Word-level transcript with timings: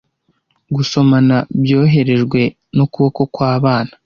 gusomana 0.75 1.35
byoherejwe 1.63 2.41
n'ukuboko 2.75 3.21
kw'abana 3.33 3.93